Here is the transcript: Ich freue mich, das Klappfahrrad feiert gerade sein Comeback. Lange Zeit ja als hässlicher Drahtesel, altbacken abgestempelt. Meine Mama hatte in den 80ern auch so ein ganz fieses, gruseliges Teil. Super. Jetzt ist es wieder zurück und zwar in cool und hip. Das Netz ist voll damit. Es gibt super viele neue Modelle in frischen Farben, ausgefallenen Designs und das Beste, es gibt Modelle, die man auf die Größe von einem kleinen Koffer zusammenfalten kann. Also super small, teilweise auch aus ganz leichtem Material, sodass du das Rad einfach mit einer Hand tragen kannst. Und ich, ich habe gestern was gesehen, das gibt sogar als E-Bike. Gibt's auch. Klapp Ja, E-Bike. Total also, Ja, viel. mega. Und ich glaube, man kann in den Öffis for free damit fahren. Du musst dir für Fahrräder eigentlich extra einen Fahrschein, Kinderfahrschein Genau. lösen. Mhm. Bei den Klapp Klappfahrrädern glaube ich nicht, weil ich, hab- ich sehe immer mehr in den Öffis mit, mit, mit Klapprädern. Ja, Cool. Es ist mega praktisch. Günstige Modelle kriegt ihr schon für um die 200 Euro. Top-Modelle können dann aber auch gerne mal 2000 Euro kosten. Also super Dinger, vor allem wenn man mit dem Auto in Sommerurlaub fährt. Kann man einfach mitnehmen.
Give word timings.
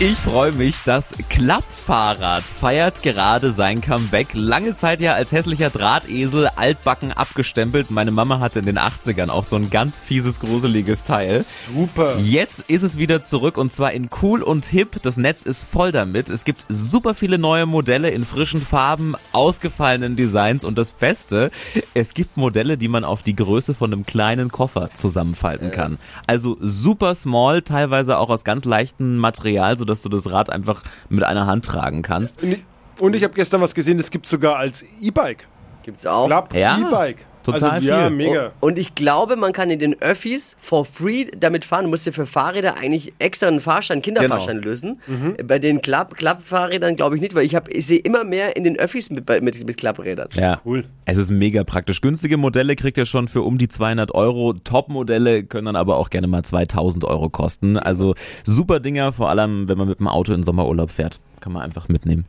Ich 0.00 0.16
freue 0.16 0.50
mich, 0.50 0.74
das 0.84 1.14
Klappfahrrad 1.30 2.42
feiert 2.42 3.02
gerade 3.02 3.52
sein 3.52 3.80
Comeback. 3.80 4.34
Lange 4.34 4.74
Zeit 4.74 5.00
ja 5.00 5.14
als 5.14 5.30
hässlicher 5.30 5.70
Drahtesel, 5.70 6.48
altbacken 6.56 7.12
abgestempelt. 7.12 7.92
Meine 7.92 8.10
Mama 8.10 8.40
hatte 8.40 8.58
in 8.58 8.66
den 8.66 8.78
80ern 8.78 9.28
auch 9.30 9.44
so 9.44 9.54
ein 9.54 9.70
ganz 9.70 9.96
fieses, 9.96 10.40
gruseliges 10.40 11.04
Teil. 11.04 11.44
Super. 11.72 12.18
Jetzt 12.18 12.68
ist 12.68 12.82
es 12.82 12.98
wieder 12.98 13.22
zurück 13.22 13.56
und 13.56 13.72
zwar 13.72 13.92
in 13.92 14.08
cool 14.20 14.42
und 14.42 14.66
hip. 14.66 15.00
Das 15.02 15.16
Netz 15.16 15.44
ist 15.44 15.64
voll 15.64 15.92
damit. 15.92 16.28
Es 16.28 16.44
gibt 16.44 16.66
super 16.68 17.14
viele 17.14 17.38
neue 17.38 17.64
Modelle 17.64 18.10
in 18.10 18.26
frischen 18.26 18.62
Farben, 18.62 19.14
ausgefallenen 19.32 20.16
Designs 20.16 20.64
und 20.64 20.76
das 20.76 20.90
Beste, 20.90 21.52
es 21.94 22.14
gibt 22.14 22.36
Modelle, 22.36 22.76
die 22.76 22.88
man 22.88 23.04
auf 23.04 23.22
die 23.22 23.36
Größe 23.36 23.74
von 23.74 23.92
einem 23.92 24.04
kleinen 24.04 24.50
Koffer 24.50 24.90
zusammenfalten 24.92 25.70
kann. 25.70 25.98
Also 26.26 26.58
super 26.60 27.14
small, 27.14 27.62
teilweise 27.62 28.18
auch 28.18 28.28
aus 28.28 28.42
ganz 28.42 28.64
leichtem 28.64 29.18
Material, 29.18 29.78
sodass 29.84 30.00
du 30.00 30.08
das 30.08 30.30
Rad 30.30 30.48
einfach 30.48 30.82
mit 31.10 31.24
einer 31.24 31.46
Hand 31.46 31.66
tragen 31.66 32.00
kannst. 32.00 32.42
Und 32.42 33.14
ich, 33.14 33.20
ich 33.20 33.24
habe 33.24 33.34
gestern 33.34 33.60
was 33.60 33.74
gesehen, 33.74 33.98
das 33.98 34.10
gibt 34.10 34.26
sogar 34.26 34.56
als 34.56 34.84
E-Bike. 35.00 35.46
Gibt's 35.82 36.06
auch. 36.06 36.26
Klapp 36.26 36.54
Ja, 36.54 36.78
E-Bike. 36.78 37.18
Total 37.44 37.70
also, 37.70 37.86
Ja, 37.88 38.08
viel. 38.08 38.16
mega. 38.16 38.52
Und 38.60 38.78
ich 38.78 38.94
glaube, 38.94 39.36
man 39.36 39.52
kann 39.52 39.70
in 39.70 39.78
den 39.78 40.00
Öffis 40.02 40.56
for 40.60 40.84
free 40.84 41.26
damit 41.38 41.64
fahren. 41.64 41.84
Du 41.84 41.90
musst 41.90 42.06
dir 42.06 42.12
für 42.12 42.26
Fahrräder 42.26 42.76
eigentlich 42.76 43.12
extra 43.18 43.46
einen 43.48 43.60
Fahrschein, 43.60 44.02
Kinderfahrschein 44.02 44.56
Genau. 44.56 44.68
lösen. 44.68 45.00
Mhm. 45.06 45.36
Bei 45.46 45.58
den 45.58 45.80
Klapp 45.82 46.16
Klappfahrrädern 46.16 46.96
glaube 46.96 47.16
ich 47.16 47.22
nicht, 47.22 47.34
weil 47.34 47.44
ich, 47.44 47.54
hab- 47.54 47.68
ich 47.68 47.86
sehe 47.86 47.98
immer 48.00 48.24
mehr 48.24 48.56
in 48.56 48.64
den 48.64 48.76
Öffis 48.78 49.10
mit, 49.10 49.28
mit, 49.42 49.64
mit 49.66 49.76
Klapprädern. 49.76 50.28
Ja, 50.34 50.60
Cool. 50.64 50.84
Es 51.06 51.18
ist 51.18 51.30
mega 51.30 51.64
praktisch. 51.64 52.00
Günstige 52.00 52.36
Modelle 52.38 52.76
kriegt 52.76 52.96
ihr 52.96 53.04
schon 53.04 53.28
für 53.28 53.42
um 53.42 53.58
die 53.58 53.68
200 53.68 54.14
Euro. 54.14 54.54
Top-Modelle 54.54 55.44
können 55.44 55.66
dann 55.66 55.76
aber 55.76 55.96
auch 55.96 56.08
gerne 56.10 56.26
mal 56.26 56.42
2000 56.42 57.04
Euro 57.04 57.28
kosten. 57.28 57.76
Also 57.78 58.14
super 58.44 58.80
Dinger, 58.80 59.12
vor 59.12 59.28
allem 59.28 59.68
wenn 59.68 59.76
man 59.78 59.88
mit 59.88 60.00
dem 60.00 60.08
Auto 60.08 60.32
in 60.32 60.42
Sommerurlaub 60.42 60.90
fährt. 60.90 61.20
Kann 61.40 61.52
man 61.52 61.62
einfach 61.62 61.88
mitnehmen. 61.88 62.22